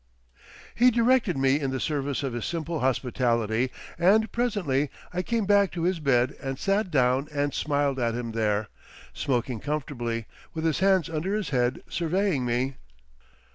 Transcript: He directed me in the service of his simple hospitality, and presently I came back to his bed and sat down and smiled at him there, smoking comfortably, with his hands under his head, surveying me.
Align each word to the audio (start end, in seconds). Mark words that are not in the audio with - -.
He 0.73 0.89
directed 0.89 1.37
me 1.37 1.59
in 1.59 1.69
the 1.69 1.79
service 1.79 2.23
of 2.23 2.33
his 2.33 2.43
simple 2.45 2.79
hospitality, 2.79 3.69
and 3.99 4.31
presently 4.31 4.89
I 5.13 5.21
came 5.21 5.45
back 5.45 5.71
to 5.73 5.83
his 5.83 5.99
bed 5.99 6.35
and 6.41 6.57
sat 6.57 6.89
down 6.89 7.27
and 7.31 7.53
smiled 7.53 7.99
at 7.99 8.15
him 8.15 8.31
there, 8.31 8.69
smoking 9.13 9.59
comfortably, 9.59 10.25
with 10.55 10.65
his 10.65 10.79
hands 10.79 11.07
under 11.07 11.35
his 11.35 11.49
head, 11.51 11.83
surveying 11.87 12.45
me. 12.47 12.77